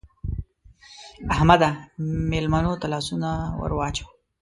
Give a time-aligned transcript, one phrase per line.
[1.33, 1.69] احمده!
[2.31, 3.29] مېلمنو ته لاسونه
[3.61, 4.09] ور واچوه.